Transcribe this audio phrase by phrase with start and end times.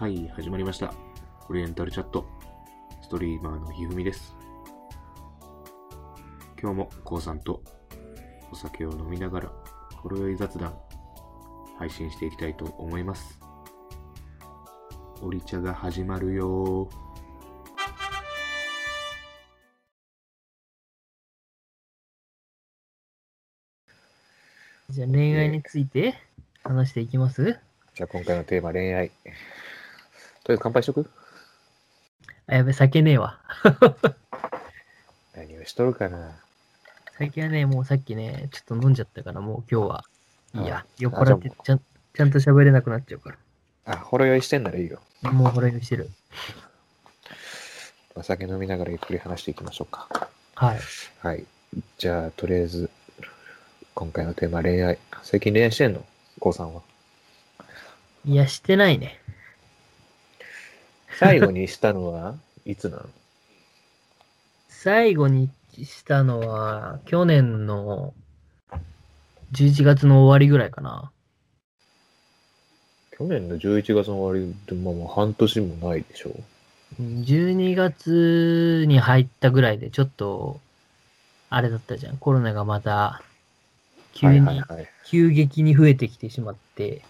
[0.00, 0.94] はい、始まりました。
[1.50, 2.24] オリエンタルチャット。
[3.02, 4.34] ストリーマーのひふみです。
[6.58, 7.62] 今日もこうさんと
[8.50, 9.52] お酒を飲みながら、
[9.96, 10.74] ほろ酔い雑談、
[11.78, 13.38] 配信していきたいと思います。
[15.20, 16.90] オリ茶が始まるよー。
[24.88, 26.14] じゃあ恋愛について
[26.64, 27.58] 話していきます？
[27.94, 29.10] じゃあ今回のテーマ恋愛。
[30.50, 31.10] とりあえず乾杯しとく？
[32.48, 33.38] あ、やべ、酒ねえわ。
[35.36, 36.32] 何をしとるかな
[37.18, 40.04] 酒はね、もうさっきね、ちょっと飲んじゃったから、もう今日は。
[40.54, 43.36] いやあ、酔っ払ってちゃん、ちゃんと喋れなくなっちゃうか
[43.84, 45.00] あ、ほろ酔いしてんならいいよ。
[45.22, 45.30] ら。
[45.30, 46.10] もうほろ酔いしてる。
[48.16, 50.08] お酒飲みながらゆっくり話していきましょうか。
[50.56, 50.80] はい。
[51.20, 51.46] はい。
[51.98, 52.90] じゃあ、とりあえず、
[53.94, 54.98] 今回のテーマ恋愛。
[55.22, 56.04] 最近恋愛してんの？
[56.40, 56.82] こうさんは。
[58.24, 59.20] いや、してないね。
[61.18, 63.06] 最後にしたのはいつなの？
[64.68, 68.14] 最後にしたのは、去年の
[69.52, 71.10] 11月の終わりぐらいかな。
[73.18, 76.30] 去年の11月の終わりで、まあもう半年もないでしょ？
[76.98, 80.58] うん12月に入ったぐらいで、ちょっと、
[81.48, 82.16] あれだったじゃん。
[82.16, 83.22] コロナがまた、
[84.12, 84.88] 急に、はいはいはい。
[85.06, 87.02] 急激に増えてきてしまって、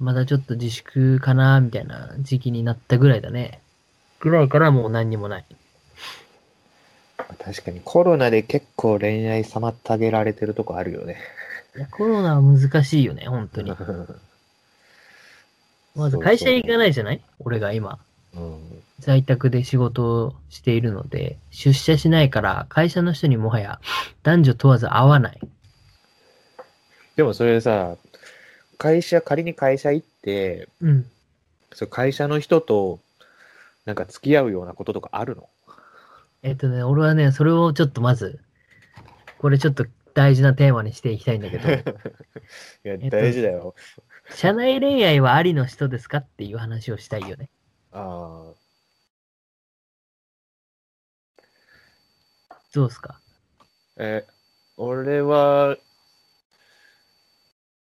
[0.00, 3.60] まだちょっと自粛かな、みたいな時期になったぐらいだね。
[4.20, 5.44] ぐらいからもう何にもない。
[7.42, 11.18] 確かにコロナで結構恋愛妨げられてるとこあるよね。
[11.76, 13.72] いやコロナは難しいよね、本当に。
[15.94, 17.20] まず会社行かないじゃない？
[17.40, 17.98] 俺が今。
[18.34, 18.82] うん。
[19.00, 23.80] 在宅で仕事をしているので、出社しないから、会社の人にもはや
[24.22, 25.40] 男女問わず会わない。
[27.16, 27.96] でもそれさ、
[28.78, 31.10] 会社、仮に会社行って、うん。
[31.72, 33.00] それ会社の人と
[33.84, 35.48] なんか付き合うようなこととかあるの？
[36.42, 38.38] えっとね、俺はね、それをちょっとまず、
[39.38, 41.72] これちょっと大事なテーマにしていきたいんだけど、 い
[42.84, 43.74] や、と大事だよ。
[44.30, 47.48] 社内恋愛はありの人ですかっていう話をしたいよね。
[47.92, 48.54] ああ。
[52.72, 53.20] どうですか？
[53.96, 54.26] え、
[54.76, 55.76] 俺は、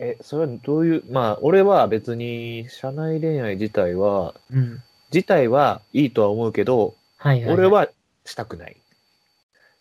[0.00, 4.82] え、それはどういう、まあ、俺は別に、社内恋愛自体は、うん。
[5.12, 7.54] 自体はいいとは思うけど、はいはい、はい。
[7.54, 7.88] 俺、は
[8.24, 8.76] したくない。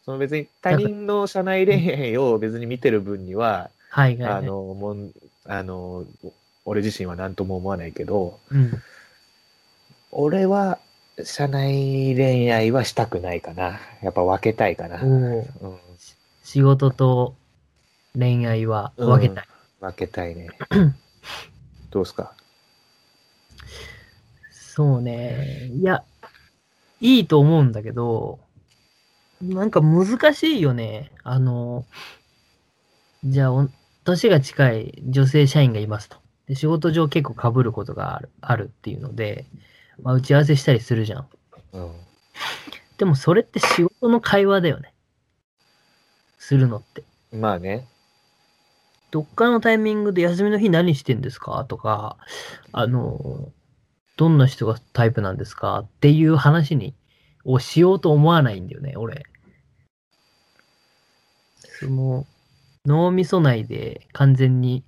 [0.03, 4.33] その別に他人の社内恋愛を別に見てる分には、はいはい、はい。
[4.39, 5.11] あの、もん、
[5.45, 6.05] あの、
[6.65, 8.73] 俺自身は何とも思わないけど、うん。
[10.11, 10.79] 俺は
[11.23, 13.79] 社内恋愛はしたくないかな。
[14.01, 15.01] やっぱ分けたいかな。
[15.01, 15.45] うん、
[16.43, 17.35] 仕事と
[18.17, 19.47] 恋愛は分けたい。
[19.79, 20.49] 分けたいね。
[21.91, 22.33] どうすか？
[24.51, 25.69] そうね。
[25.73, 26.03] いや、
[27.01, 28.39] いいと思うんだけど、
[29.41, 31.11] なんか難しいよね。
[31.23, 31.85] あの、
[33.23, 33.69] じゃあ、お
[34.05, 36.17] 年が近い女性社員がいますと。
[36.47, 39.45] で仕事上結構被ることがあるあるっていうので、
[40.01, 41.27] まあ、打ち合わせしたりするじゃん。
[41.73, 41.91] うん。
[42.97, 44.93] でもそれって仕事の会話だよね。
[46.37, 47.03] するのって。
[47.31, 47.87] まあね。
[49.11, 51.65] どっかのタイミングで休みの日何してんですか？
[51.67, 52.17] とか、
[52.71, 53.51] あの、
[54.17, 55.79] どんな人がタイプなんですか？
[55.79, 56.93] っていう話に、
[57.45, 59.25] をしようと思わないんだよね、俺。
[61.79, 62.27] その、
[62.85, 64.83] 脳みそ内で完全に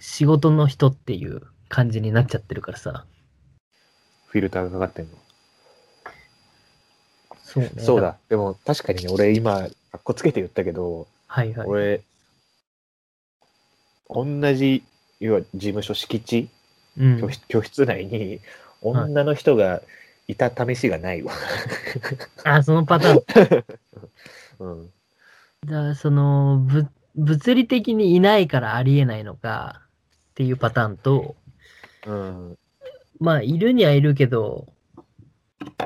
[0.00, 3.04] 仕事の人っていう感じになっちゃってるからさ。
[4.26, 5.10] フィルターがかかってんの？
[7.44, 7.70] そうね。
[7.76, 8.00] そう。
[8.00, 8.16] だ。
[8.28, 9.66] でも確かにね、俺今、か
[9.98, 11.66] っこつけて言ったけど、はいはい。
[11.68, 12.02] 俺、
[14.14, 14.82] 同じ、
[15.20, 16.48] 要は事務所敷地、
[16.98, 17.62] うん居。
[17.62, 18.40] 室内に
[18.82, 19.80] 女の人が
[20.28, 21.32] いた試しがないわ。
[22.44, 23.64] あ、そのパターン。
[24.60, 24.90] うん。
[25.66, 29.82] だからその、ぶ、物理的にいないからありえないのか
[30.30, 31.36] っていうパターンと、
[32.06, 32.58] うん。
[33.20, 34.66] まあ、いるにはいるけど、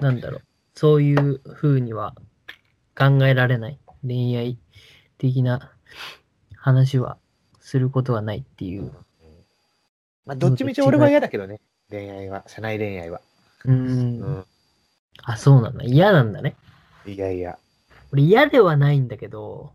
[0.01, 0.43] なんだろう、
[0.75, 2.15] そういう風には
[2.97, 3.79] 考えられない。
[4.03, 4.59] 恋愛
[5.19, 5.73] 的な
[6.57, 7.19] 話は
[7.67, 8.93] することはないっていう。
[10.25, 11.61] まあ、どっちみち俺は嫌だけどね。
[11.91, 13.21] 恋愛は、社内恋愛は。
[13.65, 14.21] うーん。
[14.21, 14.47] うん。
[15.25, 15.83] あ、そうなんだ。
[15.83, 16.55] 嫌なんだね。
[17.05, 17.59] いやいや。
[18.13, 19.73] 俺嫌ではないんだけど、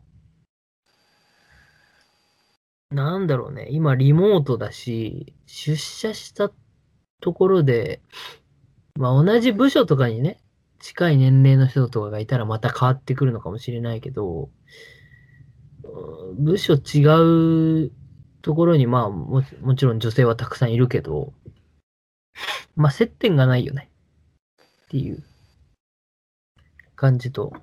[2.92, 3.68] なんだろうね。
[3.72, 6.50] 今リモートだし、出社した
[7.20, 8.02] ところで、
[8.96, 10.40] まあ同じ部署とかにね、
[10.80, 14.50] 近い年齢の人とかがいたらまた変わってくるのかもしれないけど、うん
[16.38, 17.92] 部署違う
[18.42, 21.34] ところにまあももちろん女性はたくさんいるけど、
[22.76, 23.90] まあ、接点がないよね。
[24.86, 25.24] っていう
[26.96, 27.54] 感じと。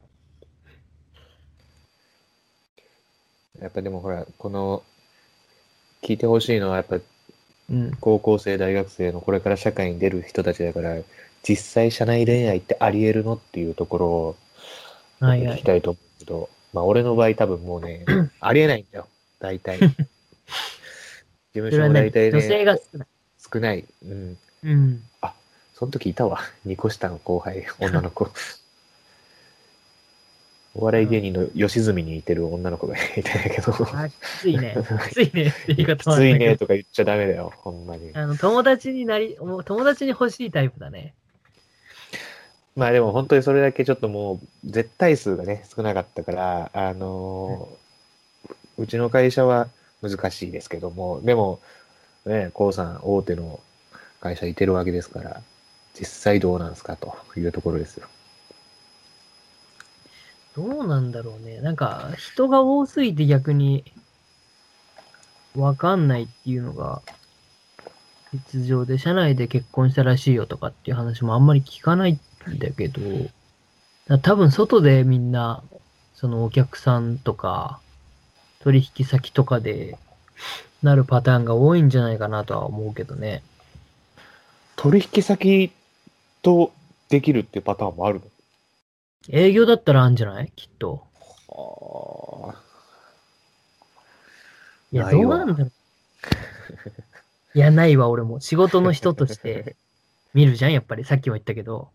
[3.60, 4.84] やっぱでもほら、この、
[6.02, 7.00] 聞いてほしいのはやっぱ
[7.70, 7.96] うん。
[8.00, 10.96] 高校生、大学生のこれから社会に出る人たちだから、
[11.42, 14.36] 実際社内恋愛ってあり得るのっていうところを
[15.20, 15.56] はいはい。
[15.56, 18.04] 聞きたいと思うけど、まあ俺の場合多分もうね、
[18.40, 19.06] ありえないんだよ、
[19.40, 19.78] 大体。
[19.88, 19.94] 事
[21.54, 23.08] 務所も大体女性ね、が少ない。
[23.52, 23.84] 少ない。
[24.04, 24.38] うん。
[24.64, 25.02] うん。
[25.74, 26.40] その時いたわ。
[26.66, 28.28] 2個下の後輩、女の子。
[30.74, 34.76] お笑い芸人の吉住に似てる女の子がいたんやけど、あ、きついね。
[35.10, 38.10] きついねって言いき方もあるんだけどついねとか言っちゃダメだよ、ほんまに。
[38.14, 41.14] あの、友達になり、友達に欲しいタイプだね。
[42.78, 47.78] まあでも本当にそれだけちょっともう絶対数がね少なかったからあのー
[48.80, 49.66] うちの会社は
[50.02, 51.58] 難しいですけどもでも
[52.24, 53.58] ねこうさん大手の
[54.20, 55.42] 会社いてるわけですから
[55.98, 58.06] 実際どうなんですかというところですよ。
[60.54, 61.60] どうなんだろうね。
[61.60, 63.84] なんか、人が多すぎて逆に、
[65.54, 67.00] わかんないっていうのが、
[68.32, 72.18] 実情で、社内で結婚したらしいよとかっていう話もあんまり聞かない
[72.58, 73.00] だけど、
[74.22, 75.62] 多分外でみんな、
[76.14, 77.80] そのお客さんとか、
[78.60, 79.98] 取引先とかで、
[80.82, 83.42] なるパターンが多いんじゃないかなとは思うけどね。
[84.76, 85.72] 取引先
[86.42, 86.72] と
[87.08, 88.20] できるっていうパターンもある
[89.28, 90.52] 営業だったらあるんじゃない？
[90.54, 91.04] きっと。
[91.50, 92.54] の
[94.92, 95.72] いや、ないわどうなんだろう。
[97.54, 98.40] いや、ないわ、俺も。
[98.40, 99.76] 仕事の人として
[100.32, 101.04] 見るじゃん、やっぱり。
[101.04, 101.90] さっきも言ったけど。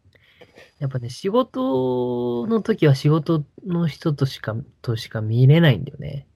[0.79, 6.27] やっぱね、仕事の時は仕事の人としか、としか見れないんだよね。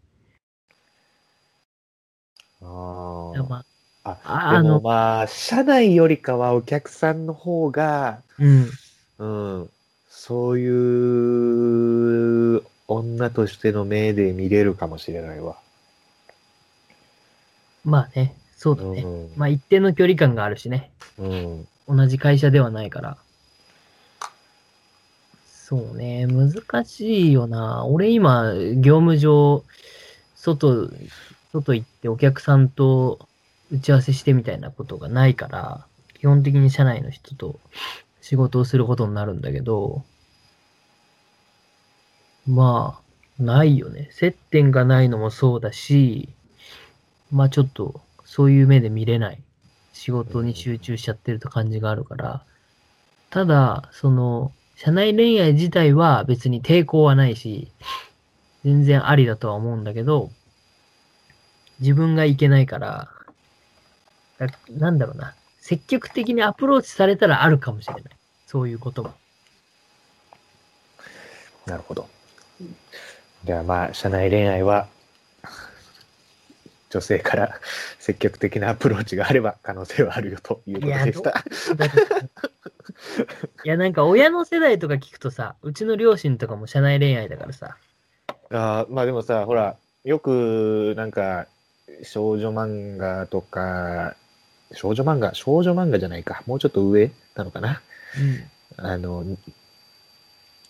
[2.61, 3.63] あいやま
[4.03, 8.69] ああ、でもあの、まあ社内よりかはお客さんの方がうん。
[9.19, 9.25] う
[9.63, 9.69] ん、
[10.09, 10.67] そうい
[12.57, 15.57] う女としての目で見れるかもしれないわ。
[17.83, 19.01] まあね、そうだね。
[19.01, 20.91] うんまあ一定の距離感があるしね。
[21.17, 23.17] うん、同じ会社ではないから。
[25.69, 27.85] そうね、難しいよな。
[27.85, 29.65] 俺今、業務上、
[30.33, 30.89] 外、
[31.51, 33.27] 外行ってお客さんと
[33.69, 35.85] 打ち合わせしてみたいなことがないから、
[36.19, 37.59] 基本的に社内の人と
[38.21, 40.05] 仕事をすることになるんだけど、
[42.47, 43.01] ま
[43.37, 44.07] あ、ないよね。
[44.13, 46.29] 接点がないのもそうだし、
[47.29, 49.41] まあちょっと、そういう目で見れない。
[49.91, 52.41] 仕事に集中しちゃってると感じがあるから、
[53.29, 57.71] ただ、その、社内恋愛自体は別に抵抗はないし、
[58.63, 60.29] 全然ありだとは思うんだけど、
[61.79, 63.09] 自分がいけないから、
[64.37, 68.03] だなんだろうな、積極的にアプローチされたらあるかもしれない。
[68.45, 69.15] そういうことも。
[71.65, 72.07] なるほど。
[73.45, 74.87] ではまあ、社内恋愛は、
[76.91, 77.59] 女性から
[77.97, 81.43] 積極的なアプローチがあれば可能性はあるよということでした。
[83.63, 87.77] いや、なんか親の世代とか聞くとさ、うちの両親とかも社内恋愛だからさ、
[88.49, 91.47] あーまあでもさ、ほら、よくなんか
[92.03, 94.15] 少女漫画とか、
[94.73, 97.81] 少女漫画、少女漫画じゃないか、もうちょっと上なのかな。
[98.77, 98.85] うん。
[98.85, 99.25] あの、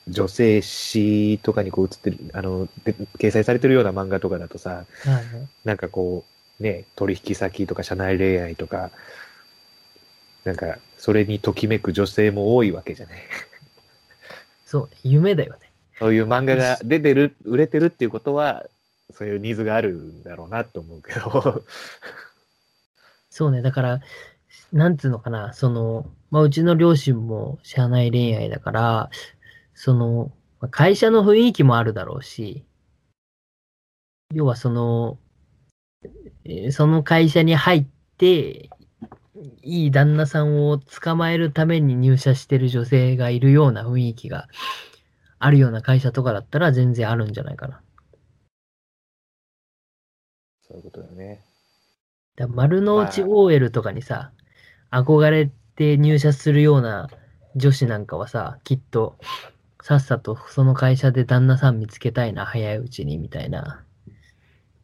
[0.07, 5.50] 女性誌とかにこう映ってる、あの、で掲載されてるような漫画とかだとさ、まあね。
[5.65, 6.24] なんかこ
[6.60, 8.91] う、ね、取引先とか社内恋愛とか、
[10.48, 13.20] なんか、それにときめく女性も多いわけじゃない。
[14.66, 15.74] そう、夢だよね。
[16.00, 18.66] そういう漫画が出てる、売れてるっていうことは、
[19.12, 21.63] そういうニーズがあるんだろうなと思うけど。
[23.30, 24.00] そうね、だから、
[24.72, 29.10] なんつうのかな、その、まあ、うちの両親も社内恋愛だから、
[29.74, 32.63] その、まあ会社の雰囲気もあるだろうし、
[34.34, 35.20] 要はその、
[36.46, 37.86] えーその会社に入っ
[38.18, 38.70] て、
[39.63, 44.48] いい旦那さんを捕まえるために入社してる女性がいるような雰囲気が
[45.39, 47.82] あるような会社とかだったら全然あるんじゃないかな。
[50.67, 51.41] そういうことだよね。
[52.36, 54.32] だ丸の内まあ OL とかにさ、
[54.91, 57.10] 憧れて入社するような
[57.56, 59.17] 女子なんかはさ、きっと、
[59.82, 63.84] さっさとその会社で旦那さん見つけたいな、早いうちに、みたいな、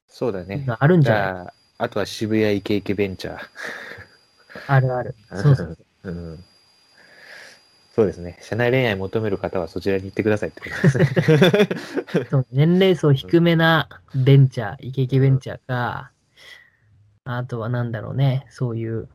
[0.08, 0.66] そうだね。
[0.80, 1.54] あるんじじゃない？
[1.78, 3.50] あとは渋谷イケイケベンチャー。
[4.68, 5.16] あるある。
[5.36, 5.78] そうそう。
[6.04, 6.44] うん。
[7.96, 8.40] そうですね。
[8.42, 12.26] 社内恋愛求める方はそちらに行ってくださいってことですね。
[12.30, 16.12] そう年齢層低めなベンチャー、イケイケベンチャーか、
[17.26, 19.08] あとはなんだろうね、そういう、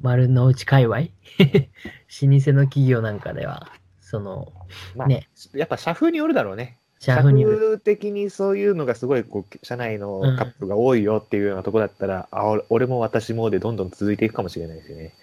[0.00, 0.98] 丸の内界隈？
[1.02, 4.52] 老舗の企業なんかでは、その、
[4.94, 6.77] まあ、ねやっぱ社風によるだろうね。
[6.98, 7.56] 社風による。
[7.56, 15.14] 社風的にそういうのがすごいこう社内のカップルが多いよっていうようなとこだったら、あ俺俺も私もでどんどん続いていくかもしれないですよね。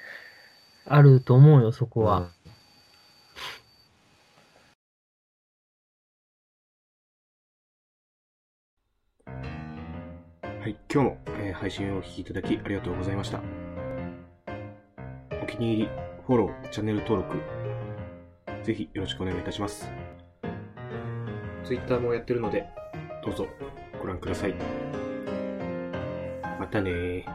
[0.86, 2.20] あると思うよ、そこは。
[2.20, 2.28] うん
[10.66, 13.40] はい、今日も、えー配信をお聞きいただきありがとうございました。
[15.44, 15.90] お気に入り、
[16.26, 17.38] フォロー、チャンネル登録、
[18.64, 19.88] ぜひよろしくお願いいたします。
[21.66, 22.66] Twitter もやってるので、
[23.24, 23.48] どうぞ
[24.00, 24.56] ご覧ください。
[26.60, 27.26] またね。